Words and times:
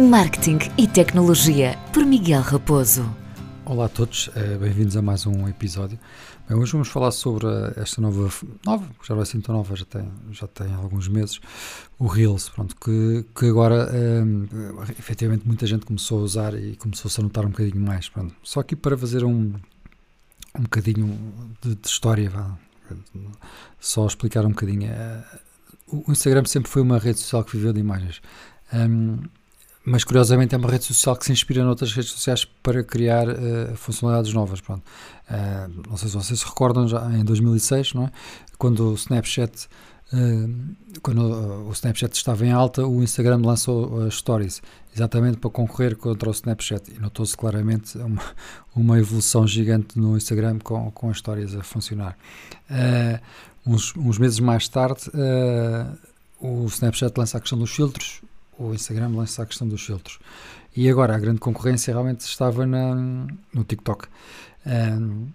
Marketing 0.00 0.58
e 0.76 0.88
Tecnologia, 0.88 1.78
por 1.92 2.04
Miguel 2.04 2.42
Raposo. 2.42 3.08
Olá 3.64 3.86
a 3.86 3.88
todos, 3.88 4.28
eh, 4.34 4.58
bem-vindos 4.58 4.96
a 4.96 5.02
mais 5.02 5.24
um 5.24 5.46
episódio. 5.46 5.96
Bem, 6.48 6.58
hoje 6.58 6.72
vamos 6.72 6.88
falar 6.88 7.12
sobre 7.12 7.46
esta 7.76 8.00
nova, 8.00 8.28
nova, 8.66 8.88
já 9.04 9.14
não 9.14 9.20
é 9.20 9.22
assim 9.22 9.40
tão 9.40 9.54
nova, 9.54 9.76
já 9.76 9.84
tem, 9.84 10.10
já 10.32 10.48
tem 10.48 10.74
alguns 10.74 11.06
meses, 11.06 11.40
o 11.96 12.08
Reels, 12.08 12.48
pronto, 12.48 12.74
que, 12.74 13.24
que 13.36 13.46
agora 13.46 13.88
um, 13.94 14.44
eh, 14.44 14.94
efetivamente 14.98 15.46
muita 15.46 15.64
gente 15.64 15.86
começou 15.86 16.18
a 16.18 16.22
usar 16.22 16.54
e 16.54 16.74
começou-se 16.74 17.20
a 17.20 17.22
notar 17.22 17.46
um 17.46 17.50
bocadinho 17.50 17.80
mais. 17.80 18.08
Pronto. 18.08 18.34
Só 18.42 18.60
aqui 18.60 18.74
para 18.74 18.98
fazer 18.98 19.22
um, 19.22 19.54
um 20.58 20.62
bocadinho 20.62 21.16
de, 21.62 21.76
de 21.76 21.86
história, 21.86 22.28
vá, 22.28 22.58
só 23.78 24.08
explicar 24.08 24.44
um 24.44 24.50
bocadinho. 24.50 24.90
Eh, 24.90 25.24
o 25.86 26.10
Instagram 26.10 26.44
sempre 26.46 26.68
foi 26.68 26.82
uma 26.82 26.98
rede 26.98 27.20
social 27.20 27.44
que 27.44 27.56
viveu 27.56 27.72
de 27.72 27.78
imagens. 27.78 28.20
Um, 28.72 29.20
mas 29.84 30.02
curiosamente 30.02 30.54
é 30.54 30.58
uma 30.58 30.70
rede 30.70 30.84
social 30.84 31.14
que 31.14 31.26
se 31.26 31.32
inspira 31.32 31.62
noutras 31.62 31.92
redes 31.92 32.10
sociais 32.10 32.44
para 32.44 32.82
criar 32.82 33.28
uh, 33.28 33.76
funcionalidades 33.76 34.32
novas. 34.32 34.60
Pronto. 34.60 34.82
Uh, 35.28 35.88
não 35.90 35.96
sei 35.96 36.08
se 36.08 36.14
vocês 36.14 36.40
se 36.40 36.46
recordam, 36.46 36.88
já 36.88 37.04
em 37.12 37.22
2006, 37.22 37.92
não 37.92 38.04
é? 38.04 38.10
quando 38.56 38.92
o 38.92 38.94
Snapchat, 38.94 39.68
uh, 40.10 41.00
quando 41.02 41.20
o 41.68 41.72
Snapchat 41.72 42.16
estava 42.16 42.46
em 42.46 42.50
alta, 42.50 42.86
o 42.86 43.02
Instagram 43.02 43.42
lançou 43.44 44.06
as 44.06 44.14
Stories, 44.14 44.62
exatamente 44.94 45.36
para 45.36 45.50
concorrer 45.50 45.96
contra 45.96 46.30
o 46.30 46.32
Snapchat. 46.32 46.90
E 46.90 46.98
notou-se 46.98 47.36
claramente 47.36 47.98
uma, 47.98 48.22
uma 48.74 48.98
evolução 48.98 49.46
gigante 49.46 49.98
no 49.98 50.16
Instagram 50.16 50.60
com, 50.60 50.90
com 50.92 51.10
as 51.10 51.18
Stories 51.18 51.54
a 51.54 51.62
funcionar. 51.62 52.16
Uns, 53.66 53.94
uns, 53.96 54.18
meses 54.18 54.40
mais 54.40 54.66
tarde, 54.68 55.10
o 56.40 56.64
Snapchat 56.66 57.18
lança 57.18 57.38
a 57.38 57.40
questão 57.40 57.58
dos 57.58 57.70
filtros 57.70 58.22
o 58.58 58.74
Instagram 58.74 59.08
lança 59.08 59.42
a 59.42 59.46
questão 59.46 59.68
dos 59.68 59.84
filtros. 59.84 60.18
E 60.76 60.88
agora 60.88 61.14
a 61.14 61.18
grande 61.18 61.38
concorrência 61.38 61.92
realmente 61.92 62.20
estava 62.20 62.66
na, 62.66 62.94
no 62.94 63.64
TikTok, 63.64 64.08
um, 64.66 65.28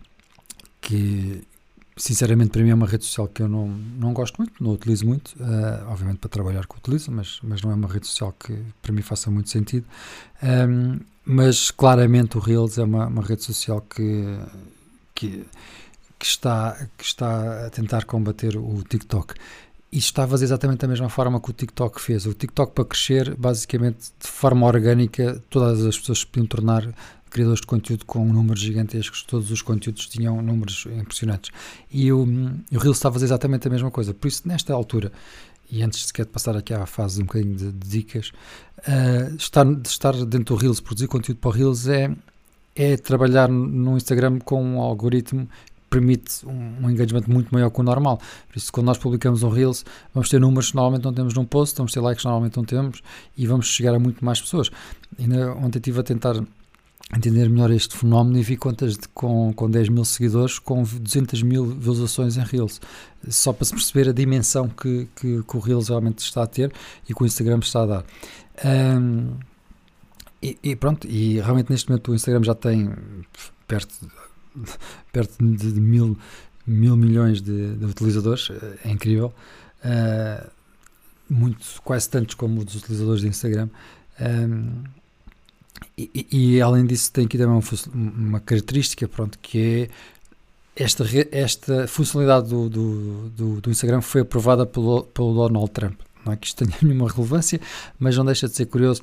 que 0.81 1.43
sinceramente 1.95 2.51
para 2.51 2.63
mim 2.63 2.69
é 2.69 2.73
uma 2.73 2.87
rede 2.87 3.05
social 3.05 3.27
que 3.27 3.41
eu 3.41 3.47
não, 3.47 3.67
não 3.67 4.13
gosto 4.13 4.37
muito, 4.37 4.63
não 4.63 4.71
utilizo 4.71 5.05
muito, 5.05 5.29
uh, 5.39 5.89
obviamente 5.89 6.19
para 6.19 6.29
trabalhar 6.29 6.65
que 6.65 6.75
utilizo, 6.75 7.11
mas, 7.11 7.39
mas 7.43 7.61
não 7.61 7.71
é 7.71 7.75
uma 7.75 7.87
rede 7.87 8.07
social 8.07 8.33
que 8.33 8.57
para 8.81 8.93
mim 8.93 9.01
faça 9.01 9.29
muito 9.29 9.49
sentido. 9.49 9.85
Um, 10.41 10.99
mas 11.25 11.69
claramente 11.69 12.37
o 12.37 12.39
Reels 12.39 12.77
é 12.77 12.83
uma, 12.83 13.07
uma 13.07 13.21
rede 13.21 13.43
social 13.43 13.81
que, 13.81 14.39
que, 15.13 15.45
que, 16.17 16.25
está, 16.25 16.87
que 16.97 17.03
está 17.03 17.67
a 17.67 17.69
tentar 17.69 18.05
combater 18.05 18.57
o 18.57 18.81
TikTok 18.83 19.35
e 19.91 20.01
fazer 20.01 20.45
exatamente 20.45 20.79
da 20.79 20.87
mesma 20.87 21.09
forma 21.09 21.39
que 21.41 21.49
o 21.49 21.53
TikTok 21.53 21.99
fez. 21.99 22.25
O 22.25 22.33
TikTok, 22.33 22.73
para 22.73 22.85
crescer, 22.85 23.35
basicamente 23.35 24.11
de 24.19 24.27
forma 24.27 24.67
orgânica, 24.67 25.41
todas 25.49 25.83
as 25.85 25.97
pessoas 25.97 26.19
se 26.19 26.27
podiam 26.27 26.45
tornar 26.45 26.87
criadores 27.29 27.61
de 27.61 27.67
conteúdo 27.67 28.05
com 28.05 28.25
números 28.25 28.61
gigantescos, 28.61 29.23
todos 29.23 29.51
os 29.51 29.61
conteúdos 29.61 30.07
tinham 30.07 30.41
números 30.41 30.87
impressionantes. 30.91 31.51
E 31.91 32.11
o, 32.11 32.23
o 32.23 32.77
Reels 32.77 32.97
está 32.97 33.09
a 33.09 33.11
fazer 33.11 33.25
exatamente 33.25 33.67
a 33.67 33.71
mesma 33.71 33.91
coisa. 33.91 34.13
Por 34.13 34.27
isso, 34.27 34.47
nesta 34.47 34.73
altura, 34.73 35.11
e 35.71 35.83
antes 35.83 36.05
sequer 36.05 36.25
de 36.25 36.31
passar 36.31 36.57
aqui 36.57 36.73
à 36.73 36.85
fase 36.85 37.21
um 37.21 37.25
bocadinho 37.25 37.55
de, 37.55 37.71
de 37.71 37.87
dicas, 37.87 38.31
uh, 38.79 39.35
estar, 39.35 39.65
estar 39.85 40.13
dentro 40.25 40.55
do 40.55 40.61
Reels, 40.61 40.79
produzir 40.79 41.07
conteúdo 41.07 41.37
para 41.37 41.49
o 41.49 41.51
Reels 41.51 41.87
é, 41.87 42.11
é 42.75 42.97
trabalhar 42.97 43.47
no 43.47 43.95
Instagram 43.95 44.39
com 44.39 44.63
um 44.63 44.81
algoritmo 44.81 45.47
permite 45.89 46.45
um, 46.45 46.89
engagement 46.89 47.23
muito 47.27 47.53
maior 47.53 47.69
que 47.69 47.79
o 47.79 47.83
normal. 47.83 48.17
Por 48.47 48.57
isso, 48.57 48.71
quando 48.71 48.87
nós 48.87 48.97
publicamos 48.97 49.43
um 49.43 49.49
Reels, 49.49 49.85
vamos 50.13 50.29
ter 50.29 50.39
números 50.39 50.69
que 50.71 50.75
normalmente 50.75 51.03
não 51.03 51.13
temos 51.13 51.33
num 51.33 51.45
post, 51.45 51.77
vamos 51.77 51.91
ter 51.91 51.99
likes 51.99 52.21
que 52.21 52.27
normalmente 52.27 52.57
não 52.57 52.63
temos 52.63 53.01
e 53.37 53.47
vamos 53.47 53.67
chegar 53.67 53.93
a 53.95 53.99
muito 53.99 54.23
mais 54.23 54.41
pessoas. 54.41 54.69
Ainda 55.17 55.53
ontem 55.53 55.79
estive 55.79 55.99
a 55.99 56.03
tentar 56.03 56.35
entender 57.15 57.49
melhor 57.49 57.71
este 57.71 57.97
fenómeno 57.97 58.37
e 58.37 58.43
vi 58.43 58.55
contas 58.55 58.95
de, 58.95 59.07
com, 59.09 59.51
com 59.53 59.69
10 59.69 59.89
mil 59.89 60.05
seguidores 60.05 60.59
com 60.59 60.83
200 60.83 61.41
mil 61.41 61.65
visualizações 61.65 62.37
em 62.37 62.43
Reels. 62.43 62.79
Só 63.27 63.51
para 63.51 63.65
se 63.65 63.73
perceber 63.73 64.09
a 64.09 64.13
dimensão 64.13 64.69
que, 64.69 65.07
que, 65.15 65.43
que 65.43 65.57
o 65.57 65.59
Reels 65.59 65.89
realmente 65.89 66.19
está 66.19 66.43
a 66.43 66.47
ter 66.47 66.71
e 67.07 67.13
que 67.13 67.23
o 67.23 67.25
Instagram 67.25 67.59
está 67.59 67.83
a 67.83 67.85
dar. 67.85 68.05
Um, 68.63 69.37
e, 70.41 70.57
e, 70.63 70.75
pronto, 70.75 71.07
e 71.07 71.39
realmente 71.39 71.69
neste 71.69 71.89
momento 71.89 72.11
o 72.11 72.15
Instagram 72.15 72.43
já 72.43 72.55
tem 72.55 72.93
perto 73.67 73.93
perto 75.11 75.43
de, 75.43 75.79
mil, 75.79 76.17
mil 76.65 76.95
milhões 76.95 77.41
de, 77.41 77.75
de, 77.75 77.85
utilizadores, 77.85 78.49
é 78.83 78.89
incrível. 78.91 79.33
Uh, 79.83 80.49
muito, 81.29 81.65
quase 81.83 82.09
tantos 82.09 82.35
como 82.35 82.61
os 82.61 82.75
utilizadores 82.75 83.21
de 83.21 83.27
Instagram. 83.27 83.69
Um, 84.19 84.83
e, 85.97 86.27
e, 86.31 86.61
além 86.61 86.85
disso, 86.85 87.11
tem 87.11 87.25
aqui 87.25 87.37
também 87.37 87.55
uma, 87.55 88.07
uma 88.15 88.39
característica 88.39 89.07
pronto, 89.07 89.37
que 89.39 89.89
é 90.77 90.83
esta, 90.83 91.05
esta 91.31 91.87
funcionalidade 91.87 92.49
do, 92.49 92.69
do, 92.69 93.29
do, 93.29 93.61
do 93.61 93.69
Instagram 93.69 94.01
foi 94.01 94.21
aprovada 94.21 94.65
pelo, 94.65 95.03
pelo 95.03 95.33
Donald 95.33 95.69
Trump. 95.71 95.99
Não 96.25 96.33
é 96.33 96.35
que 96.35 96.47
isto 96.47 96.63
tenha 96.63 96.77
nenhuma 96.81 97.09
relevância, 97.09 97.59
mas 97.97 98.17
não 98.17 98.25
deixa 98.25 98.47
de 98.47 98.55
ser 98.55 98.65
curioso. 98.65 99.01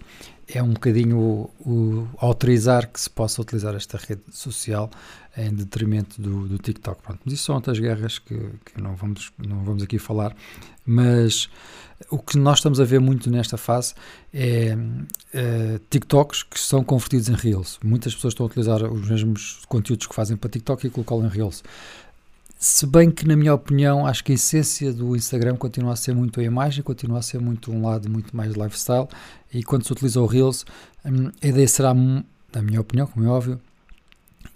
É 0.49 0.63
um 0.63 0.73
bocadinho 0.73 1.19
o, 1.19 1.51
o 1.61 2.09
autorizar 2.19 2.89
que 2.89 3.01
se 3.01 3.11
possa 3.11 3.43
utilizar 3.43 3.75
esta 3.75 3.99
rede 3.99 4.23
social 4.31 4.89
em 5.37 5.53
detrimento 5.53 6.21
do, 6.21 6.47
do 6.47 6.59
TikTok. 6.59 7.03
Pronto, 7.03 7.21
mas 7.25 7.35
isso 7.35 7.45
são 7.45 7.57
outras 7.57 7.79
guerras 7.79 8.19
que, 8.19 8.35
que, 8.65 8.81
não, 8.81 8.95
vamos, 8.95 9.33
não 9.39 9.65
vamos 9.65 9.83
aqui 9.83 9.99
falar. 9.99 10.35
Mas 10.85 11.49
o 12.11 12.19
que 12.19 12.39
nós 12.39 12.59
estamos 12.59 12.81
a 12.81 12.85
ver 12.85 13.01
muito 13.01 13.29
nesta 13.29 13.57
fase 13.57 13.95
é, 14.33 14.77
é 15.35 15.81
TikToks 15.91 16.45
que 16.45 16.61
são 16.61 16.85
convertidos 16.85 17.29
em 17.29 17.35
Reels. 17.35 17.79
Muitas 17.83 18.15
pessoas 18.15 18.33
estão 18.33 18.47
a 18.47 18.49
utilizar 18.49 18.83
os 18.85 19.09
mesmos 19.09 19.63
conteúdos 19.69 20.07
que 20.07 20.15
fazem 20.15 20.37
para 20.37 20.49
TikTok 20.49 20.87
e 20.87 20.91
colocá-los 20.91 21.25
em 21.25 21.29
Reels. 21.29 21.65
Se 22.69 22.85
bem 22.85 23.13
que, 23.13 23.27
na 23.29 23.37
minha 23.37 23.55
opinião, 23.55 24.05
acho 24.05 24.25
que 24.25 24.33
a 24.33 24.35
essência 24.35 24.93
do 24.93 25.15
Instagram 25.15 25.55
continua 25.57 25.93
a 25.93 25.97
ser 25.97 26.17
muito 26.17 26.41
a 26.41 26.43
imagem, 26.43 26.83
continua 26.83 27.21
a 27.21 27.23
ser 27.23 27.41
muito 27.41 27.71
um 27.71 27.87
lado 27.87 28.11
muito 28.11 28.37
mais 28.37 28.55
lifestyle. 28.55 29.07
E 29.55 29.63
quando 29.63 29.87
se 29.87 29.93
utiliza 29.93 30.21
o 30.21 30.27
Reels, 30.27 30.67
hum, 31.05 31.31
a 31.41 31.47
ideia 31.47 31.69
será, 31.69 31.95
na 31.95 32.63
minha 32.63 32.81
opinião, 32.81 33.07
como 33.07 33.25
é 33.25 33.29
óbvio, 33.29 33.61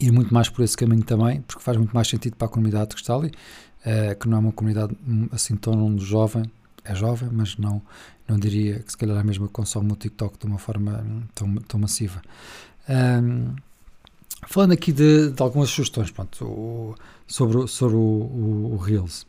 ir 0.00 0.10
muito 0.10 0.34
mais 0.34 0.48
por 0.48 0.65
esse 0.65 0.76
caminho 0.76 1.04
também, 1.04 1.41
porque 1.43 1.62
faz 1.62 1.76
muito 1.76 1.93
mais 1.93 2.09
sentido 2.09 2.34
para 2.34 2.47
a 2.47 2.50
comunidade 2.50 2.97
que 2.97 3.00
está 3.00 3.15
ali, 3.15 3.28
uh, 3.28 4.19
que 4.19 4.28
não 4.28 4.38
é 4.38 4.41
uma 4.41 4.53
comunidade 4.53 4.92
hum, 5.06 5.28
assim 5.31 5.54
tão 5.54 5.97
jovem, 5.97 6.42
é 6.84 6.97
jovem, 6.97 7.31
mas 7.32 7.56
não, 7.59 7.81
não 8.27 8.41
diria 8.41 8.81
que 8.81 8.91
se 8.91 8.98
calhar 8.98 9.19
é 9.19 9.21
a 9.21 9.25
mesma 9.25 9.47
que 9.47 9.53
consome 9.53 9.92
o 9.92 9.94
TikTok 9.94 10.37
de 10.37 10.47
uma 10.47 10.59
forma 10.59 11.00
hum, 11.06 11.22
tão, 11.32 11.54
tão 11.59 11.78
massiva. 11.78 12.21
Um, 12.88 13.54
falando 14.47 14.73
aqui 14.73 14.93
de, 14.93 15.31
de, 15.31 15.43
algumas 15.43 15.71
sugestões 15.71 16.11
pronto, 16.11 16.45
o, 16.45 16.95
sobre, 17.27 17.67
sobre 17.69 17.97
o, 17.97 18.01
o, 18.01 18.75
o 18.75 18.77
Reels. 18.77 19.27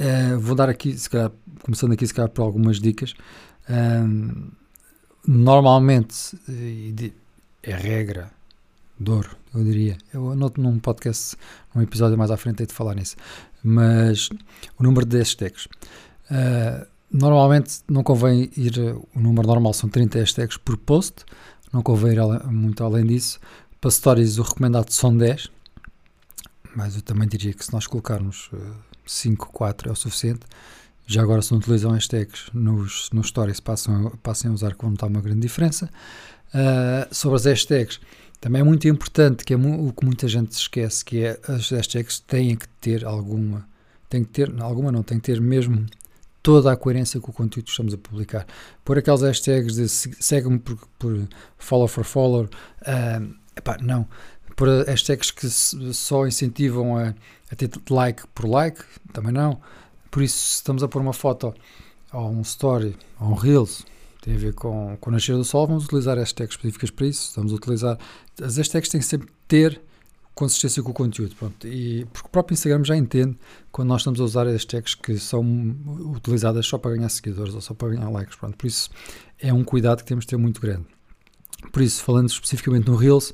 Uh, 0.00 0.38
vou 0.40 0.56
dar 0.56 0.68
aqui, 0.68 0.96
se 0.96 1.08
calhar, 1.08 1.30
começando 1.62 1.92
aqui 1.92 2.06
se 2.06 2.12
calhar 2.12 2.28
por 2.28 2.42
algumas 2.42 2.80
dicas. 2.80 3.14
Normalmente, 5.26 6.36
é 7.62 7.74
regra, 7.74 8.30
dor, 8.98 9.36
eu 9.54 9.64
diria. 9.64 9.96
Eu 10.12 10.32
anoto 10.32 10.60
num 10.60 10.78
podcast, 10.78 11.36
num 11.74 11.80
episódio 11.80 12.18
mais 12.18 12.30
à 12.30 12.36
frente, 12.36 12.60
hei 12.60 12.66
de 12.66 12.74
falar 12.74 12.94
nisso. 12.94 13.16
Mas 13.62 14.28
o 14.78 14.82
número 14.82 15.06
de 15.06 15.16
hashtags. 15.18 15.66
Uh, 16.30 16.86
normalmente 17.10 17.80
não 17.88 18.02
convém 18.02 18.50
ir, 18.56 18.78
o 19.14 19.20
número 19.20 19.46
normal 19.46 19.72
são 19.72 19.88
30 19.88 20.18
hashtags 20.18 20.56
por 20.58 20.76
post, 20.76 21.24
não 21.72 21.82
convém 21.82 22.12
ir 22.12 22.46
muito 22.46 22.84
além 22.84 23.06
disso. 23.06 23.40
Para 23.84 23.90
stories 23.90 24.38
o 24.38 24.42
recomendado 24.42 24.90
são 24.90 25.14
10, 25.14 25.50
mas 26.74 26.96
eu 26.96 27.02
também 27.02 27.28
diria 27.28 27.52
que 27.52 27.62
se 27.62 27.70
nós 27.70 27.86
colocarmos 27.86 28.50
5, 29.04 29.44
uh, 29.44 29.52
4 29.52 29.90
é 29.90 29.92
o 29.92 29.94
suficiente. 29.94 30.40
Já 31.06 31.20
agora 31.20 31.42
se 31.42 31.52
não 31.52 31.58
utilizam 31.58 31.90
hashtags 31.90 32.46
nos, 32.54 33.10
nos 33.12 33.26
stories 33.26 33.60
passam, 33.60 34.10
passem 34.22 34.50
a 34.50 34.54
usar 34.54 34.74
quando 34.74 34.94
está 34.94 35.06
uma 35.06 35.20
grande 35.20 35.40
diferença. 35.40 35.90
Uh, 36.48 37.14
sobre 37.14 37.36
as 37.36 37.44
hashtags, 37.44 38.00
também 38.40 38.62
é 38.62 38.64
muito 38.64 38.88
importante, 38.88 39.44
que 39.44 39.52
é 39.52 39.56
o 39.58 39.92
que 39.92 40.02
muita 40.06 40.28
gente 40.28 40.52
esquece, 40.52 41.04
que 41.04 41.22
é 41.22 41.38
as 41.46 41.68
hashtags 41.68 42.20
têm 42.20 42.56
que 42.56 42.68
ter 42.80 43.04
alguma, 43.04 43.68
tem 44.08 44.24
que 44.24 44.30
ter, 44.30 44.62
alguma 44.62 44.90
não, 44.90 45.02
tem 45.02 45.20
que 45.20 45.26
ter 45.26 45.42
mesmo 45.42 45.84
toda 46.42 46.72
a 46.72 46.76
coerência 46.76 47.20
com 47.20 47.30
o 47.30 47.34
conteúdo 47.34 47.66
que 47.66 47.70
estamos 47.70 47.92
a 47.92 47.98
publicar. 47.98 48.46
Por 48.82 48.96
aquelas 48.96 49.20
hashtags 49.20 49.74
de 49.74 49.90
segue-me 49.90 50.58
por, 50.58 50.78
por, 50.98 51.28
follow 51.58 51.86
for 51.86 52.04
follow, 52.04 52.44
uh, 52.44 53.43
epá, 53.56 53.78
não. 53.80 54.06
Por 54.56 54.68
hashtags 54.86 55.30
que 55.30 55.48
só 55.48 56.26
incentivam 56.26 56.96
a, 56.96 57.14
a 57.50 57.56
ter 57.56 57.70
like 57.90 58.26
por 58.28 58.48
like, 58.48 58.82
também 59.12 59.32
não. 59.32 59.60
Por 60.10 60.22
isso, 60.22 60.38
se 60.38 60.54
estamos 60.56 60.82
a 60.82 60.88
pôr 60.88 61.02
uma 61.02 61.12
foto 61.12 61.52
ou 62.12 62.30
um 62.30 62.42
story 62.42 62.96
ou 63.18 63.28
um 63.28 63.34
reels 63.34 63.84
tem 64.24 64.34
a 64.36 64.38
ver 64.38 64.54
com, 64.54 64.96
com 64.98 65.10
o 65.10 65.12
nascer 65.12 65.36
do 65.36 65.44
sol, 65.44 65.66
vamos 65.66 65.84
utilizar 65.84 66.16
hashtags 66.16 66.54
específicas 66.54 66.90
para 66.90 67.06
isso. 67.06 67.32
Vamos 67.36 67.52
utilizar. 67.52 67.98
As 68.42 68.56
hashtags 68.56 68.88
têm 68.88 68.98
que 68.98 69.06
sempre 69.06 69.28
ter 69.46 69.82
consistência 70.34 70.82
com 70.82 70.92
o 70.92 70.94
conteúdo. 70.94 71.36
Pronto. 71.36 71.68
E, 71.68 72.06
porque 72.06 72.28
o 72.28 72.30
próprio 72.30 72.54
Instagram 72.54 72.82
já 72.84 72.96
entende 72.96 73.36
quando 73.70 73.88
nós 73.88 74.00
estamos 74.00 74.18
a 74.20 74.24
usar 74.24 74.46
hashtags 74.46 74.94
que 74.94 75.18
são 75.18 75.44
utilizadas 76.14 76.66
só 76.66 76.78
para 76.78 76.96
ganhar 76.96 77.10
seguidores 77.10 77.54
ou 77.54 77.60
só 77.60 77.74
para 77.74 77.90
ganhar 77.90 78.08
likes. 78.08 78.34
Pronto. 78.36 78.56
Por 78.56 78.66
isso 78.66 78.88
é 79.38 79.52
um 79.52 79.62
cuidado 79.62 79.98
que 79.98 80.06
temos 80.06 80.24
de 80.24 80.30
ter 80.30 80.38
muito 80.38 80.58
grande. 80.58 80.86
Por 81.72 81.82
isso, 81.82 82.02
falando 82.02 82.28
especificamente 82.28 82.88
no 82.88 82.96
Reels, 82.96 83.32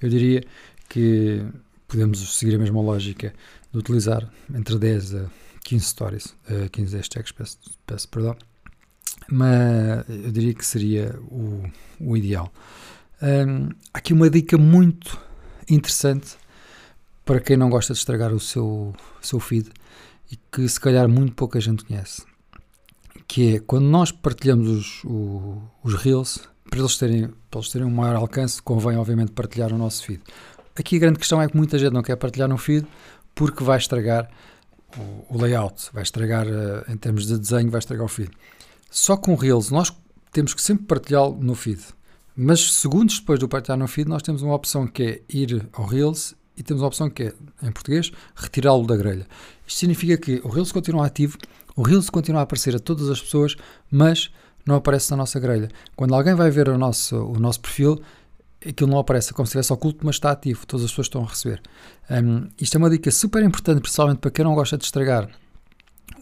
eu 0.00 0.08
diria 0.08 0.44
que 0.88 1.44
podemos 1.86 2.36
seguir 2.36 2.54
a 2.54 2.58
mesma 2.58 2.80
lógica 2.80 3.32
de 3.72 3.78
utilizar 3.78 4.28
entre 4.54 4.78
10 4.78 5.14
a 5.14 5.30
15 5.64 5.84
stories, 5.84 6.26
uh, 6.50 6.68
15 6.70 6.96
hashtags, 6.96 7.32
peço, 7.32 7.58
peço 7.86 8.08
perdão, 8.08 8.36
mas 9.30 10.08
eu 10.08 10.30
diria 10.30 10.54
que 10.54 10.64
seria 10.64 11.18
o, 11.30 11.62
o 12.00 12.16
ideal. 12.16 12.52
Um, 13.20 13.70
aqui 13.92 14.12
uma 14.12 14.30
dica 14.30 14.56
muito 14.56 15.20
interessante 15.68 16.36
para 17.24 17.40
quem 17.40 17.56
não 17.56 17.68
gosta 17.68 17.92
de 17.92 17.98
estragar 17.98 18.32
o 18.32 18.40
seu, 18.40 18.94
seu 19.20 19.38
feed 19.40 19.70
e 20.30 20.36
que 20.50 20.68
se 20.68 20.80
calhar 20.80 21.08
muito 21.08 21.34
pouca 21.34 21.60
gente 21.60 21.84
conhece. 21.84 22.22
Que 23.28 23.56
é 23.56 23.60
quando 23.60 23.84
nós 23.84 24.10
partilhamos 24.10 24.68
os, 24.68 25.02
os 25.84 25.94
Reels, 25.94 26.40
para 26.68 26.80
eles, 26.80 26.96
terem, 26.96 27.28
para 27.50 27.60
eles 27.60 27.70
terem 27.70 27.86
um 27.86 27.90
maior 27.90 28.16
alcance, 28.16 28.60
convém 28.60 28.96
obviamente 28.96 29.32
partilhar 29.32 29.72
o 29.72 29.78
nosso 29.78 30.04
feed. 30.04 30.22
Aqui 30.74 30.96
a 30.96 30.98
grande 30.98 31.18
questão 31.18 31.40
é 31.40 31.48
que 31.48 31.56
muita 31.56 31.78
gente 31.78 31.92
não 31.92 32.02
quer 32.02 32.16
partilhar 32.16 32.48
no 32.48 32.56
feed 32.56 32.86
porque 33.34 33.62
vai 33.62 33.78
estragar 33.78 34.30
o, 34.96 35.34
o 35.34 35.40
layout, 35.40 35.90
vai 35.92 36.02
estragar 36.02 36.46
uh, 36.46 36.90
em 36.90 36.96
termos 36.96 37.26
de 37.26 37.38
desenho, 37.38 37.70
vai 37.70 37.78
estragar 37.78 38.04
o 38.04 38.08
feed. 38.08 38.30
Só 38.90 39.16
com 39.16 39.34
Reels 39.34 39.70
nós 39.70 39.92
temos 40.32 40.54
que 40.54 40.62
sempre 40.62 40.86
partilhá-lo 40.86 41.36
no 41.40 41.54
feed. 41.54 41.82
Mas 42.36 42.72
segundos 42.74 43.18
depois 43.18 43.40
do 43.40 43.48
partilhar 43.48 43.76
no 43.76 43.88
feed, 43.88 44.08
nós 44.08 44.22
temos 44.22 44.42
uma 44.42 44.54
opção 44.54 44.86
que 44.86 45.02
é 45.02 45.22
ir 45.28 45.68
ao 45.72 45.84
Reels 45.84 46.34
e 46.58 46.62
temos 46.62 46.82
uma 46.82 46.88
opção 46.88 47.08
que 47.08 47.22
é, 47.22 47.32
em 47.62 47.70
português, 47.70 48.10
retirá-lo 48.34 48.86
da 48.86 48.96
grelha. 48.96 49.26
Isto 49.66 49.78
significa 49.78 50.16
que 50.16 50.40
o 50.44 50.48
Reels 50.48 50.72
continua 50.72 51.06
ativo, 51.06 51.38
o 51.76 51.82
Reels 51.82 52.10
continua 52.10 52.40
a 52.40 52.42
aparecer 52.42 52.74
a 52.74 52.80
todas 52.80 53.08
as 53.08 53.20
pessoas, 53.20 53.56
mas 53.90 54.30
não 54.66 54.74
aparece 54.74 55.10
na 55.12 55.16
nossa 55.16 55.38
grelha. 55.38 55.68
Quando 55.94 56.14
alguém 56.14 56.34
vai 56.34 56.50
ver 56.50 56.68
o 56.68 56.76
nosso, 56.76 57.16
o 57.16 57.38
nosso 57.38 57.60
perfil, 57.60 58.02
aquilo 58.66 58.90
não 58.90 58.98
aparece 58.98 59.32
como 59.32 59.46
se 59.46 59.50
estivesse 59.50 59.72
oculto, 59.72 60.04
mas 60.04 60.16
está 60.16 60.32
ativo, 60.32 60.66
todas 60.66 60.84
as 60.84 60.90
pessoas 60.90 61.06
estão 61.06 61.22
a 61.22 61.26
receber. 61.26 61.62
Um, 62.10 62.48
isto 62.60 62.74
é 62.74 62.78
uma 62.78 62.90
dica 62.90 63.10
super 63.10 63.42
importante, 63.44 63.80
principalmente 63.80 64.18
para 64.18 64.30
quem 64.30 64.44
não 64.44 64.54
gosta 64.54 64.76
de 64.76 64.84
estragar 64.84 65.30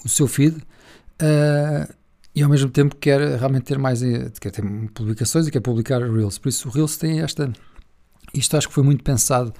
o 0.04 0.08
seu 0.08 0.28
feed 0.28 0.56
uh, 0.56 1.94
e 2.34 2.42
ao 2.42 2.50
mesmo 2.50 2.68
tempo 2.68 2.94
quer 2.96 3.20
realmente 3.38 3.64
ter 3.64 3.78
mais, 3.78 4.00
quer 4.38 4.50
ter 4.50 4.62
publicações 4.92 5.46
e 5.46 5.50
quer 5.50 5.60
publicar 5.60 6.02
Reels. 6.02 6.36
Por 6.36 6.50
isso 6.50 6.68
o 6.68 6.70
Reels 6.70 6.98
tem 6.98 7.20
esta, 7.20 7.50
isto 8.34 8.56
acho 8.56 8.68
que 8.68 8.74
foi 8.74 8.84
muito 8.84 9.02
pensado 9.02 9.52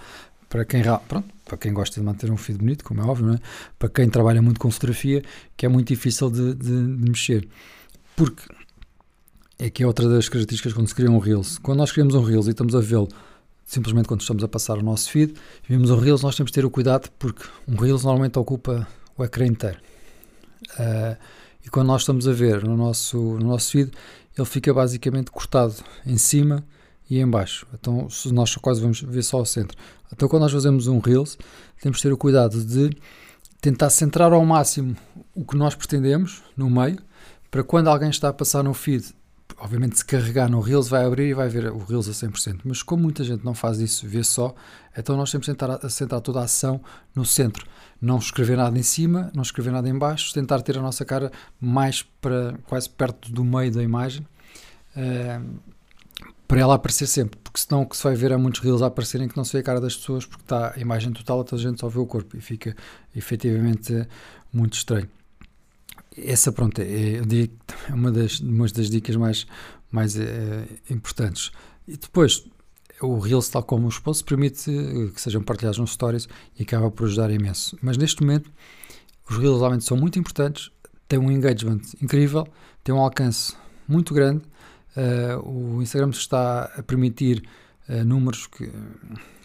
para 0.57 0.65
quem, 0.65 0.83
pronto, 1.07 1.29
para 1.45 1.59
quem 1.59 1.71
gosta 1.75 2.01
de 2.01 2.07
manter 2.07 2.31
um 2.31 2.37
feed 2.39 2.59
bonito, 2.59 2.83
como 2.83 3.03
é 3.03 3.05
óbvio, 3.05 3.35
é? 3.35 3.41
para 3.79 3.91
quem 3.91 4.09
trabalha 4.09 4.41
muito 4.41 4.59
com 4.59 4.71
fotografia, 4.71 5.23
que 5.55 5.67
é 5.67 5.69
muito 5.69 5.89
difícil 5.89 6.31
de, 6.31 6.55
de, 6.55 6.97
de 6.97 7.11
mexer. 7.11 7.47
Porque 8.17 8.43
é 9.59 9.69
que 9.69 9.83
é 9.83 9.87
outra 9.87 10.09
das 10.09 10.31
características 10.31 10.73
quando 10.73 10.89
se 10.89 10.95
cria 10.95 11.11
um 11.11 11.19
Reels. 11.19 11.59
Quando 11.59 11.77
nós 11.77 11.93
criamos 11.93 12.15
um 12.15 12.23
Reels 12.23 12.47
e 12.47 12.53
estamos 12.53 12.75
a 12.75 12.81
vê-lo 12.81 13.09
simplesmente 13.67 14.09
quando 14.09 14.23
estamos 14.23 14.43
a 14.43 14.49
passar 14.49 14.79
o 14.79 14.83
nosso 14.83 15.11
feed, 15.11 15.35
vimos 15.69 15.91
um 15.91 15.99
Reels, 15.99 16.23
nós 16.23 16.35
temos 16.35 16.51
de 16.51 16.55
ter 16.55 16.65
o 16.65 16.71
cuidado 16.71 17.11
porque 17.19 17.45
um 17.69 17.77
Reels 17.77 18.05
normalmente 18.05 18.39
ocupa 18.39 18.89
o 19.19 19.23
ecrã 19.23 19.45
inteiro. 19.45 19.79
Uh, 20.79 21.19
e 21.67 21.69
quando 21.69 21.89
nós 21.89 22.01
estamos 22.01 22.27
a 22.27 22.33
ver 22.33 22.65
no 22.65 22.79
nosso, 22.79 23.19
no 23.19 23.49
nosso 23.49 23.73
feed, 23.73 23.91
ele 24.39 24.47
fica 24.47 24.73
basicamente 24.73 25.31
cortado 25.31 25.75
em 26.07 26.17
cima 26.17 26.65
e 27.09 27.19
em 27.19 27.29
baixo. 27.29 27.67
Então, 27.75 28.09
nós 28.33 28.57
quase 28.57 28.81
vamos 28.81 29.01
ver 29.01 29.23
só 29.23 29.41
o 29.41 29.47
centro. 29.47 29.77
Então, 30.13 30.29
quando 30.29 30.43
nós 30.43 30.53
fazemos 30.53 30.87
um 30.87 30.99
Reels, 30.99 31.39
temos 31.81 31.99
de 31.99 32.03
ter 32.03 32.13
o 32.13 32.17
cuidado 32.17 32.65
de 32.65 32.91
tentar 33.61 33.91
centrar 33.91 34.33
ao 34.33 34.45
máximo 34.45 34.97
o 35.35 35.45
que 35.45 35.57
nós 35.57 35.75
pretendemos 35.75 36.43
no 36.57 36.69
meio, 36.71 36.99
para 37.51 37.63
quando 37.65 37.89
alguém 37.89 38.11
está 38.11 38.29
a 38.29 38.33
passar 38.33 38.63
no 38.63 38.75
feed 38.75 39.15
obviamente, 39.59 39.99
se 39.99 40.05
carregar 40.05 40.51
no 40.51 40.61
Reels, 40.61 40.89
vai 40.89 41.05
abrir 41.05 41.29
e 41.29 41.35
vai 41.35 41.49
ver 41.49 41.71
o 41.71 41.79
Reels 41.79 42.09
a 42.09 42.13
100%. 42.13 42.61
Mas 42.65 42.83
como 42.83 43.03
muita 43.03 43.25
gente 43.25 43.45
não 43.45 43.55
faz 43.55 43.79
isso, 43.79 44.07
vê 44.07 44.23
só, 44.23 44.55
então 44.97 45.17
nós 45.17 45.31
temos 45.31 45.47
de 45.47 45.55
tentar 45.55 45.89
centrar 45.89 46.21
toda 46.21 46.41
a 46.41 46.45
ação 46.45 46.81
no 47.15 47.25
centro. 47.25 47.67
Não 48.01 48.19
escrever 48.19 48.57
nada 48.57 48.79
em 48.79 48.83
cima, 48.83 49.31
não 49.35 49.43
escrever 49.43 49.71
nada 49.71 49.89
em 49.89 49.97
baixo, 49.97 50.33
tentar 50.35 50.61
ter 50.61 50.77
a 50.77 50.83
nossa 50.83 51.05
cara 51.05 51.33
mais 51.61 52.03
para 52.03 52.55
quase 52.67 52.89
perto 52.91 53.33
do 53.33 53.45
meio 53.45 53.73
da 53.73 53.83
imagem. 53.83 54.27
Uh, 54.95 55.59
para 56.47 56.61
ela 56.61 56.75
aparecer 56.75 57.07
sempre, 57.07 57.39
porque 57.43 57.61
senão 57.61 57.83
o 57.83 57.87
que 57.87 57.97
se 57.97 58.05
vai 58.05 58.15
ver 58.15 58.31
é 58.31 58.37
muitos 58.37 58.61
reels 58.61 58.83
a 58.83 58.87
aparecerem 58.87 59.29
que 59.29 59.37
não 59.37 59.45
se 59.45 59.53
vê 59.53 59.59
a 59.59 59.63
cara 59.63 59.81
das 59.81 59.97
pessoas 59.97 60.25
porque 60.25 60.45
está 60.45 60.73
a 60.77 60.81
imagem 60.81 61.13
total, 61.13 61.45
a 61.51 61.57
gente 61.57 61.81
só 61.81 61.89
vê 61.89 61.99
o 61.99 62.07
corpo 62.07 62.37
e 62.37 62.41
fica 62.41 62.75
efetivamente 63.15 64.07
muito 64.53 64.75
estranho 64.75 65.09
essa, 66.17 66.51
pronto, 66.51 66.81
é, 66.81 67.17
é 67.17 67.23
uma 67.93 68.11
das, 68.11 68.41
uma 68.41 68.67
das 68.67 68.89
dicas 68.89 69.17
mais, 69.17 69.47
mais 69.91 70.19
é, 70.19 70.67
importantes. 70.91 71.51
E 71.87 71.97
depois, 71.97 72.45
o 73.01 73.19
Reels, 73.19 73.49
tal 73.49 73.63
como 73.63 73.87
o 73.87 73.89
esposo, 73.89 74.25
permite 74.25 74.71
eh, 74.71 75.13
que 75.13 75.21
sejam 75.21 75.43
partilhados 75.43 75.79
nos 75.79 75.93
stories 75.93 76.29
e 76.59 76.63
acaba 76.63 76.91
por 76.91 77.07
ajudar 77.07 77.31
imenso. 77.31 77.77
Mas 77.83 77.97
neste 77.97 78.23
momento, 78.23 78.51
os 79.29 79.37
Reels 79.37 79.59
realmente 79.59 79.85
são 79.85 79.97
muito 79.97 80.19
importantes, 80.19 80.71
têm 81.07 81.19
um 81.19 81.31
engagement 81.31 81.83
incrível, 82.01 82.49
têm 82.83 82.95
um 82.95 82.99
alcance 82.99 83.55
muito 83.87 84.15
grande. 84.15 84.43
Uh, 84.97 85.77
o 85.77 85.83
Instagram 85.83 86.11
está 86.11 86.73
a 86.77 86.83
permitir 86.83 87.43
uh, 87.89 88.05
números 88.05 88.47
que, 88.47 88.71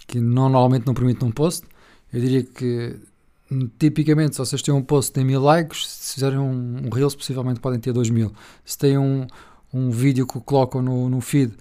que 0.08 0.20
não, 0.20 0.50
normalmente 0.50 0.88
não 0.88 0.94
permite 0.94 1.22
num 1.22 1.32
post. 1.32 1.66
Eu 2.12 2.22
diria 2.22 2.44
que 2.44 2.98
tipicamente, 3.78 4.36
se 4.36 4.40
vocês 4.40 4.62
têm 4.62 4.74
um 4.74 4.82
post 4.82 5.12
que 5.12 5.26
mil 5.26 5.42
likes, 5.42 5.86
se 5.88 6.14
fizerem 6.16 6.40
um, 6.40 6.86
um 6.86 6.90
Reels, 6.90 7.16
possivelmente 7.16 7.60
podem 7.60 7.80
ter 7.80 7.92
dois 7.92 8.10
mil. 8.10 8.32
Se 8.64 8.78
têm 8.78 8.98
um, 8.98 9.28
um 9.74 9.92
vídeo 9.92 10.26
que 10.26 10.40
colocam 10.40 10.82
no, 10.82 11.10
no 11.10 11.20
feed 11.20 11.54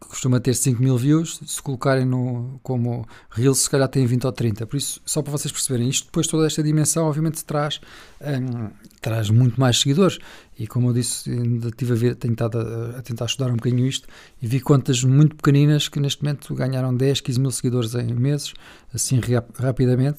que 0.00 0.08
costuma 0.08 0.38
ter 0.38 0.54
5 0.54 0.80
mil 0.80 0.96
views, 0.96 1.40
se 1.46 1.60
colocarem 1.60 2.04
no, 2.04 2.60
como 2.62 3.06
Reels, 3.30 3.58
se 3.58 3.70
calhar 3.70 3.88
tem 3.88 4.06
20 4.06 4.26
ou 4.26 4.32
30. 4.32 4.66
Por 4.66 4.76
isso, 4.76 5.00
só 5.04 5.22
para 5.22 5.32
vocês 5.32 5.50
perceberem, 5.50 5.88
isto 5.88 6.06
depois, 6.06 6.26
toda 6.26 6.46
esta 6.46 6.62
dimensão, 6.62 7.06
obviamente, 7.06 7.44
traz, 7.44 7.80
um, 8.20 8.70
traz 9.00 9.28
muito 9.28 9.60
mais 9.60 9.80
seguidores. 9.80 10.18
E 10.58 10.66
como 10.66 10.90
eu 10.90 10.92
disse, 10.92 11.30
ainda 11.30 11.70
tive 11.70 11.92
a 11.92 11.96
ver, 11.96 12.14
tenho 12.14 12.32
estado 12.32 12.58
a, 12.58 12.98
a, 12.98 13.02
tentar 13.02 13.26
estudar 13.26 13.50
um 13.50 13.56
bocadinho 13.56 13.86
isto 13.86 14.06
e 14.40 14.46
vi 14.46 14.60
contas 14.60 15.02
muito 15.02 15.36
pequeninas 15.36 15.88
que 15.88 15.98
neste 15.98 16.22
momento 16.22 16.54
ganharam 16.54 16.94
10, 16.94 17.20
15 17.20 17.40
mil 17.40 17.50
seguidores 17.50 17.94
em 17.94 18.14
meses, 18.14 18.54
assim 18.94 19.20
rapidamente 19.54 20.18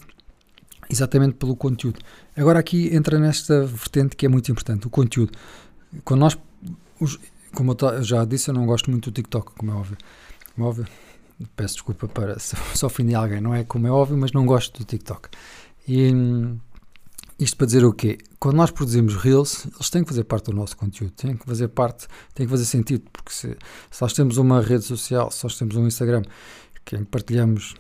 exatamente 0.90 1.36
pelo 1.36 1.56
conteúdo. 1.56 2.00
Agora 2.36 2.60
aqui 2.60 2.94
entra 2.94 3.20
nesta 3.20 3.64
vertente 3.66 4.16
que 4.16 4.26
é 4.26 4.30
muito 4.30 4.52
importante, 4.52 4.88
o 4.88 4.90
conteúdo. 4.90 5.32
Quando 6.04 6.22
nós, 6.22 6.38
os, 7.00 7.20
como 7.54 7.76
eu 7.80 8.04
já 8.04 8.26
disse, 8.26 8.50
eu 8.50 8.54
não 8.54 8.66
gosto 8.66 8.90
muito 8.90 9.10
do 9.10 9.14
TikTok, 9.14 9.54
como 9.56 9.72
é 9.72 9.74
óbvio. 9.76 9.98
Como 10.56 10.68
é 10.68 10.70
óbvio, 10.70 10.88
peço 11.56 11.76
desculpa 11.76 12.08
para 12.08 12.38
se, 12.40 12.56
se 12.76 12.86
ofender 12.86 13.16
alguém, 13.16 13.42
não 13.42 13.54
é 13.54 13.64
como 13.64 13.88
é 13.88 13.92
óbvio, 13.92 14.18
mas 14.18 14.32
não 14.32 14.46
gosto 14.46 14.80
do 14.80 14.86
TikTok. 14.86 15.30
E 15.88 16.12
isto 17.40 17.56
para 17.56 17.68
dizer 17.68 17.86
o 17.86 17.94
quê? 17.94 18.18
Quando 18.40 18.58
nós 18.58 18.70
produzimos 18.70 19.16
Reels, 19.16 19.66
eles 19.66 19.90
têm 19.90 20.04
que 20.04 20.10
fazer 20.10 20.26
parte 20.26 20.46
do 20.46 20.54
nosso 20.54 20.76
conteúdo, 20.76 21.12
têm 21.12 21.38
que 21.38 21.46
fazer 21.46 21.70
parte, 21.70 22.08
têm 22.34 22.46
que 22.46 22.52
fazer 22.52 22.66
sentido, 22.66 23.06
porque 23.12 23.32
se, 23.32 23.58
se 23.90 24.02
nós 24.02 24.14
temos 24.14 24.38
uma 24.38 24.62
rede 24.62 24.84
social, 24.84 25.32
se 25.32 25.44
nós 25.44 25.58
temos 25.58 25.76
um 25.76 25.88
Instagram, 25.88 26.24
que 26.84 26.98
partilhamos 27.06 27.76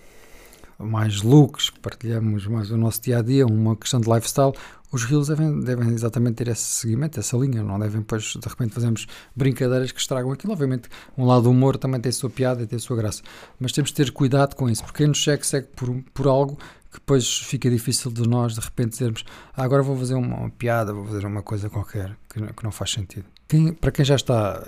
mais 0.79 1.21
looks, 1.21 1.69
partilhamos 1.69 2.47
mais 2.47 2.71
o 2.71 2.77
nosso 2.77 3.01
dia 3.01 3.19
a 3.19 3.21
dia, 3.21 3.45
uma 3.45 3.75
questão 3.75 3.99
de 3.99 4.09
lifestyle, 4.09 4.53
os 4.91 5.03
reels 5.03 5.27
devem, 5.27 5.59
devem 5.59 5.89
exatamente 5.89 6.35
ter 6.35 6.47
esse 6.47 6.63
seguimento, 6.63 7.19
essa 7.19 7.37
linha, 7.37 7.61
não 7.61 7.77
devem 7.77 7.99
depois 7.99 8.23
de 8.23 8.47
repente 8.47 8.73
fazermos 8.73 9.05
brincadeiras 9.35 9.91
que 9.91 9.99
estragam 9.99 10.31
aquilo. 10.31 10.51
Obviamente, 10.51 10.89
um 11.17 11.25
lado 11.25 11.43
do 11.43 11.51
humor 11.51 11.77
também 11.77 12.01
tem 12.01 12.09
a 12.09 12.13
sua 12.13 12.29
piada 12.29 12.63
e 12.63 12.67
tem 12.67 12.77
a 12.77 12.79
sua 12.79 12.97
graça, 12.97 13.21
mas 13.59 13.71
temos 13.71 13.91
de 13.91 13.95
ter 13.95 14.11
cuidado 14.11 14.55
com 14.55 14.69
isso, 14.69 14.83
porque 14.83 14.99
quem 14.99 15.07
nos 15.07 15.23
segue, 15.23 15.45
segue 15.45 15.67
por, 15.75 15.93
por 16.13 16.27
algo 16.27 16.57
que 16.91 16.99
depois 16.99 17.37
fica 17.41 17.69
difícil 17.69 18.09
de 18.09 18.27
nós 18.27 18.55
de 18.55 18.61
repente 18.61 18.93
dizermos 18.93 19.23
ah, 19.55 19.63
agora 19.63 19.83
vou 19.83 19.95
fazer 19.95 20.15
uma, 20.15 20.37
uma, 20.37 20.49
piada, 20.49 20.91
vou 20.91 21.05
fazer 21.05 21.23
uma 21.23 21.43
coisa 21.43 21.69
qualquer 21.69 22.17
que, 22.27 22.41
que 22.41 22.63
não 22.63 22.71
faz 22.71 22.91
sentido. 22.91 23.25
Quem, 23.47 23.73
para 23.73 23.91
quem 23.91 24.03
já 24.03 24.15
está 24.15 24.63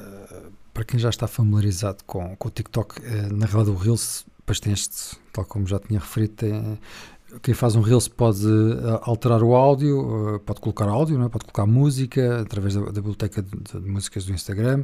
para 0.73 0.85
quem 0.85 0.99
já 0.99 1.09
está 1.09 1.27
familiarizado 1.27 2.03
com, 2.05 2.35
com 2.37 2.47
o 2.47 2.51
TikTok, 2.51 3.01
eh, 3.03 3.27
na 3.31 3.45
realidade 3.45 3.71
o 3.71 3.75
Reels 3.75 4.25
depois 4.59 4.79
este, 4.79 5.17
tal 5.31 5.45
como 5.45 5.65
já 5.65 5.79
tinha 5.79 5.99
referido, 5.99 6.33
tem, 6.33 6.79
quem 7.41 7.53
faz 7.53 7.75
um 7.75 7.81
Reels 7.81 8.07
pode 8.07 8.45
uh, 8.45 8.99
alterar 9.03 9.41
o 9.41 9.55
áudio, 9.55 10.35
uh, 10.35 10.39
pode 10.39 10.59
colocar 10.59 10.89
áudio, 10.89 11.21
é? 11.23 11.29
pode 11.29 11.45
colocar 11.45 11.65
música 11.65 12.41
através 12.41 12.75
da, 12.75 12.81
da 12.81 12.91
biblioteca 12.91 13.41
de, 13.41 13.51
de, 13.51 13.89
músicas 13.89 14.25
do 14.25 14.33
Instagram, 14.33 14.83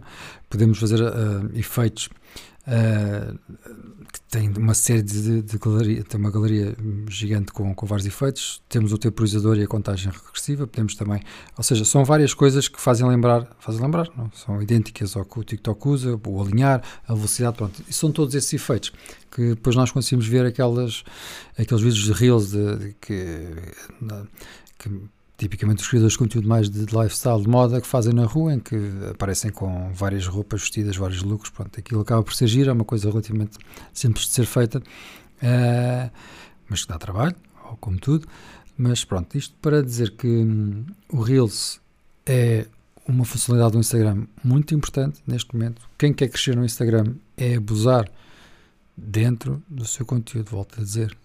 podemos 0.50 0.80
fazer 0.80 1.02
uh, 1.02 1.50
efeitos 1.54 2.10
uh, 2.68 3.38
que 4.12 4.22
tem 4.30 4.50
uma 4.50 4.74
série 4.74 5.02
de, 5.02 5.42
de 5.42 5.58
galeria, 5.58 6.04
tem 6.04 6.20
uma 6.20 6.30
galeria 6.30 6.76
gigante 7.10 7.52
com, 7.52 7.74
com 7.74 7.86
vários 7.86 8.06
efeitos. 8.06 8.62
Temos 8.70 8.92
o 8.94 8.98
temporizador 8.98 9.58
e 9.58 9.64
a 9.64 9.68
contagem 9.68 10.12
regressiva. 10.12 10.68
Podemos 10.68 10.96
também, 10.96 11.22
ou 11.58 11.64
seja, 11.64 11.86
são 11.86 12.04
várias 12.04 12.34
coisas 12.34 12.68
que 12.68 12.80
fazem 12.80 13.08
lembrar, 13.08 13.48
fazem 13.60 13.82
lembrar, 13.82 14.10
não? 14.16 14.30
são 14.34 14.62
idênticas 14.62 15.16
ao 15.16 15.26
que 15.26 15.40
o 15.40 15.44
TikTok 15.44 15.88
usa, 15.88 16.20
o 16.26 16.42
alinhar, 16.42 16.84
a 17.08 17.14
velocidade, 17.14 17.58
pronto. 17.58 17.84
E 17.88 17.94
são 17.94 18.12
todos 18.12 18.36
esses 18.36 18.54
efeitos 18.54 18.92
que 19.32 19.50
depois 19.50 19.76
nós 19.76 19.92
conseguimos 19.92 20.28
ver 20.28 20.46
aquelas, 20.46 21.04
aqueles 21.58 21.84
vídeos 21.84 22.04
de 22.06 22.12
reels 22.14 22.52
de, 22.52 22.76
de 22.78 22.96
que, 23.00 23.48
que 24.78 24.90
tipicamente 25.38 25.84
os 25.84 25.88
criadores 25.88 26.14
de 26.14 26.20
conteúdo 26.20 26.48
mais 26.48 26.70
de, 26.70 26.80
lifestyle, 26.80 27.42
de 27.42 27.48
moda, 27.48 27.80
que 27.80 27.88
fazem 27.88 28.14
na 28.14 28.26
rua, 28.26 28.56
em 28.56 28.60
que 28.60 28.76
aparecem 29.12 29.52
com 29.52 29.94
várias 29.94 30.26
roupas 30.26 30.62
vestidas, 30.62 30.98
vários 30.98 31.22
looks, 31.22 31.52
pronto, 31.52 31.80
aquilo 31.80 32.02
acaba 32.02 32.24
por 32.24 32.34
ser 32.34 32.48
giro, 32.48 32.72
é 32.72 32.74
uma 32.74 32.84
coisa 32.84 33.10
relativamente 33.10 33.58
simples 33.94 34.26
de 34.26 34.32
ser 34.32 34.46
feita, 34.46 34.80
uh, 34.80 36.12
mas 36.68 36.82
que 36.84 36.88
dá 36.90 36.98
trabalho, 36.98 37.36
como 37.80 38.00
tudo, 38.00 38.28
mas 38.76 39.06
pronto, 39.06 39.38
isto 39.38 39.56
para 39.62 39.84
dizer 39.84 40.12
que 40.12 40.28
hum, 40.28 40.86
o 41.10 41.22
Reels 41.22 41.80
é 42.26 42.66
uma 43.08 43.24
funcionalidade 43.24 43.74
do 43.74 43.80
Instagram 43.80 44.26
muito 44.44 44.76
importante 44.76 45.22
neste 45.26 45.54
momento. 45.56 45.88
Quem 45.98 46.14
quer 46.14 46.28
crescer 46.30 46.56
no 46.56 46.66
Instagram 46.66 47.14
é 47.38 47.56
abusar 47.56 48.10
dentro 48.96 49.62
do 49.70 49.86
seu 49.86 50.06
conteúdo, 50.06 50.50
volto 50.50 50.82
a 50.82 50.84
dizer, 50.84 51.16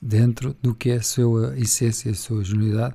dentro 0.00 0.56
do 0.62 0.74
que 0.74 0.90
é 0.90 0.96
a 0.96 1.02
sua 1.02 1.58
essência, 1.58 2.10
a 2.10 2.14
sua 2.14 2.42
genuidade, 2.44 2.94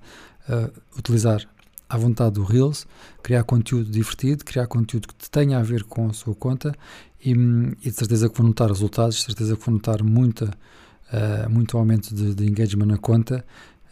uh, 0.49 0.71
utilizar 0.97 1.47
à 1.89 1.97
vontade 1.97 2.39
o 2.39 2.43
Reels, 2.43 2.87
criar 3.21 3.43
conteúdo 3.43 3.91
divertido, 3.91 4.45
criar 4.45 4.67
conteúdo 4.67 5.09
que 5.09 5.29
tenha 5.29 5.59
a 5.59 5.63
ver 5.63 5.83
com 5.83 6.07
a 6.07 6.13
sua 6.13 6.33
conta 6.33 6.73
e, 7.23 7.31
e 7.31 7.89
de 7.89 7.91
certeza 7.91 8.29
que 8.29 8.37
vão 8.37 8.47
notar 8.47 8.69
resultados, 8.69 9.17
de 9.17 9.23
certeza 9.23 9.57
que 9.57 9.65
vão 9.65 9.75
notar 9.75 10.01
muita, 10.01 10.45
uh, 10.45 11.49
muito 11.49 11.77
aumento 11.77 12.15
de, 12.15 12.33
de, 12.33 12.47
engagement 12.47 12.85
na 12.85 12.97
conta 12.97 13.45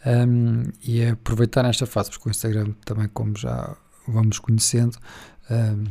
um, 0.06 0.62
e 0.82 1.00
é 1.00 1.10
aproveitar 1.10 1.64
esta 1.66 1.84
fase, 1.84 2.10
porque 2.10 2.28
o 2.28 2.30
Instagram 2.30 2.72
também, 2.84 3.08
como 3.08 3.36
já 3.36 3.76
vamos 4.08 4.38
conhecendo, 4.38 4.96
um, 5.50 5.84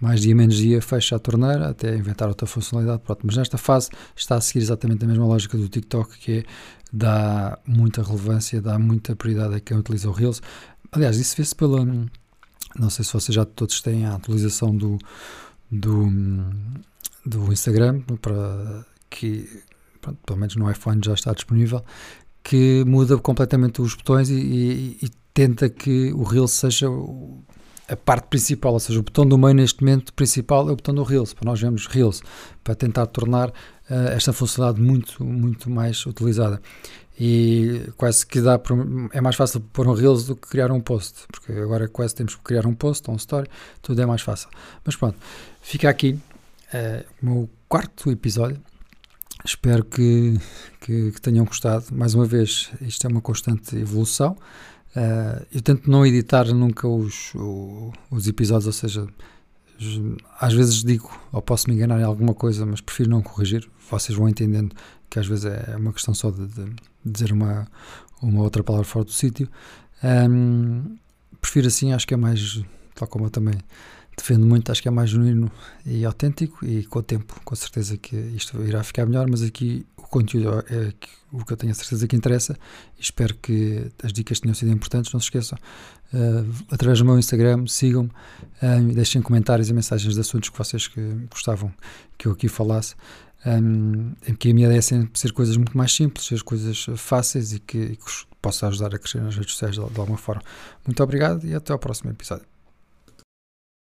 mais 0.00 0.20
dia 0.20 0.34
menos 0.34 0.56
dia 0.56 0.80
fecha 0.82 1.16
a 1.16 1.18
torneira 1.18 1.70
até 1.70 1.94
inventar 1.96 2.28
outra 2.28 2.46
funcionalidade. 2.46 3.02
Pronto, 3.02 3.20
mas 3.24 3.36
nesta 3.36 3.58
fase 3.58 3.90
está 4.14 4.36
a 4.36 4.40
seguir 4.40 4.60
exatamente 4.60 5.04
a 5.04 5.08
mesma 5.08 5.26
lógica 5.26 5.56
do 5.56 5.68
TikTok, 5.68 6.18
que 6.18 6.32
é 6.32 6.44
dá 6.92 7.58
muita 7.66 8.02
relevância, 8.02 8.60
dá 8.60 8.78
muita 8.78 9.16
prioridade 9.16 9.54
a 9.54 9.60
quem 9.60 9.76
utiliza 9.76 10.08
o 10.08 10.12
Reels. 10.12 10.40
Aliás, 10.92 11.18
isso 11.18 11.36
vê-se 11.36 11.54
pela. 11.54 11.84
Não 12.78 12.90
sei 12.90 13.04
se 13.04 13.12
vocês 13.12 13.34
já 13.34 13.44
todos 13.44 13.80
têm 13.80 14.04
a 14.04 14.14
atualização 14.14 14.76
do, 14.76 14.98
do, 15.70 16.06
do 17.24 17.52
Instagram, 17.52 18.02
para 18.20 18.84
que, 19.08 19.48
pronto, 20.00 20.18
pelo 20.26 20.38
menos 20.38 20.56
no 20.56 20.70
iPhone 20.70 21.00
já 21.02 21.14
está 21.14 21.32
disponível, 21.32 21.82
que 22.44 22.84
muda 22.86 23.16
completamente 23.16 23.80
os 23.80 23.94
botões 23.94 24.28
e, 24.28 24.34
e, 24.34 24.98
e 25.02 25.10
tenta 25.32 25.68
que 25.68 26.12
o 26.12 26.22
Reels 26.22 26.52
seja 26.52 26.86
a 27.88 27.96
parte 27.96 28.26
principal, 28.28 28.72
ou 28.72 28.80
seja, 28.80 28.98
o 28.98 29.02
botão 29.02 29.26
do 29.26 29.38
meio 29.38 29.54
neste 29.54 29.82
momento 29.82 30.12
principal 30.12 30.68
é 30.68 30.72
o 30.72 30.76
botão 30.76 30.94
do 30.94 31.02
Reels, 31.02 31.32
para 31.32 31.44
nós 31.44 31.60
vermos 31.60 31.86
Reels, 31.86 32.22
para 32.64 32.74
tentar 32.74 33.06
tornar 33.06 33.48
uh, 33.48 34.08
esta 34.10 34.32
funcionalidade 34.32 34.84
muito, 34.84 35.24
muito 35.24 35.70
mais 35.70 36.04
utilizada. 36.04 36.60
E 37.18 37.90
quase 37.96 38.26
que 38.26 38.40
dá 38.40 38.60
é 39.12 39.20
mais 39.20 39.36
fácil 39.36 39.60
pôr 39.72 39.86
um 39.88 39.94
Reels 39.94 40.26
do 40.26 40.36
que 40.36 40.48
criar 40.48 40.70
um 40.70 40.80
post, 40.80 41.26
porque 41.32 41.52
agora 41.52 41.88
quase 41.88 42.14
temos 42.14 42.34
que 42.34 42.42
criar 42.42 42.66
um 42.66 42.74
post 42.74 43.08
ou 43.08 43.14
um 43.14 43.16
story, 43.16 43.48
tudo 43.80 44.02
é 44.02 44.06
mais 44.06 44.20
fácil. 44.20 44.48
Mas 44.84 44.96
pronto, 44.96 45.16
fica 45.62 45.88
aqui 45.88 46.18
uh, 46.74 47.04
o 47.22 47.26
meu 47.26 47.50
quarto 47.68 48.10
episódio. 48.10 48.60
Espero 49.44 49.84
que, 49.84 50.38
que, 50.80 51.12
que 51.12 51.20
tenham 51.20 51.44
gostado. 51.44 51.86
Mais 51.92 52.14
uma 52.14 52.24
vez, 52.24 52.70
isto 52.80 53.06
é 53.06 53.10
uma 53.10 53.20
constante 53.20 53.76
evolução. 53.76 54.36
Uh, 54.96 55.46
eu 55.52 55.60
tento 55.60 55.90
não 55.90 56.06
editar 56.06 56.46
nunca 56.54 56.88
os, 56.88 57.34
os 58.10 58.26
episódios, 58.26 58.66
ou 58.66 58.72
seja, 58.72 59.06
às 60.40 60.54
vezes 60.54 60.82
digo 60.82 61.10
ou 61.30 61.42
posso 61.42 61.68
me 61.68 61.76
enganar 61.76 62.00
em 62.00 62.04
alguma 62.04 62.32
coisa, 62.32 62.64
mas 62.64 62.80
prefiro 62.80 63.10
não 63.10 63.20
corrigir. 63.20 63.68
Vocês 63.90 64.16
vão 64.16 64.26
entendendo 64.26 64.74
que 65.10 65.18
às 65.18 65.26
vezes 65.26 65.44
é 65.44 65.76
uma 65.76 65.92
questão 65.92 66.14
só 66.14 66.30
de, 66.30 66.46
de 66.46 66.74
dizer 67.04 67.30
uma, 67.30 67.68
uma 68.22 68.42
outra 68.42 68.64
palavra 68.64 68.86
fora 68.86 69.04
do 69.04 69.12
sítio. 69.12 69.46
Um, 70.02 70.96
prefiro 71.42 71.66
assim, 71.66 71.92
acho 71.92 72.06
que 72.06 72.14
é 72.14 72.16
mais, 72.16 72.62
tal 72.94 73.06
como 73.06 73.26
eu 73.26 73.30
também 73.30 73.54
defendo 74.16 74.46
muito, 74.46 74.72
acho 74.72 74.80
que 74.80 74.88
é 74.88 74.90
mais 74.90 75.10
genuíno 75.10 75.50
e 75.84 76.04
autêntico 76.06 76.64
e 76.64 76.84
com 76.86 77.00
o 77.00 77.02
tempo, 77.02 77.38
com 77.44 77.54
certeza 77.54 77.98
que 77.98 78.16
isto 78.16 78.62
irá 78.64 78.82
ficar 78.82 79.04
melhor, 79.04 79.28
mas 79.28 79.42
aqui 79.42 79.84
o 80.06 80.08
conteúdo 80.08 80.64
é 80.70 80.92
o 81.32 81.44
que 81.44 81.52
eu 81.52 81.56
tenho 81.56 81.72
a 81.72 81.74
certeza 81.74 82.06
que 82.06 82.16
interessa 82.16 82.56
e 82.98 83.02
espero 83.02 83.34
que 83.34 83.90
as 84.02 84.12
dicas 84.12 84.40
tenham 84.40 84.54
sido 84.54 84.70
importantes, 84.70 85.12
não 85.12 85.20
se 85.20 85.26
esqueçam 85.26 85.58
uh, 86.14 86.64
através 86.70 86.98
do 87.00 87.04
meu 87.04 87.18
Instagram, 87.18 87.66
sigam-me 87.66 88.10
uh, 88.10 88.94
deixem 88.94 89.20
comentários 89.20 89.68
e 89.68 89.72
mensagens 89.72 90.14
de 90.14 90.20
assuntos 90.20 90.48
que 90.48 90.56
vocês 90.56 90.86
que 90.86 91.00
gostavam 91.30 91.72
que 92.16 92.26
eu 92.28 92.32
aqui 92.32 92.48
falasse 92.48 92.94
um, 93.44 94.12
em 94.26 94.34
que 94.34 94.50
a 94.50 94.54
minha 94.54 94.66
ideia 94.66 94.78
é 94.78 94.82
sempre 94.82 95.18
ser 95.18 95.32
coisas 95.32 95.56
muito 95.56 95.76
mais 95.76 95.92
simples, 95.92 96.26
ser 96.26 96.42
coisas 96.42 96.86
fáceis 96.96 97.52
e 97.52 97.60
que, 97.60 97.96
que 97.96 98.26
possa 98.40 98.68
ajudar 98.68 98.94
a 98.94 98.98
crescer 98.98 99.20
nas 99.20 99.36
redes 99.36 99.52
sociais 99.52 99.74
de, 99.76 99.84
de 99.84 100.00
alguma 100.00 100.18
forma. 100.18 100.42
Muito 100.86 101.02
obrigado 101.02 101.46
e 101.46 101.54
até 101.54 101.72
ao 101.72 101.78
próximo 101.78 102.10
episódio. 102.10 102.55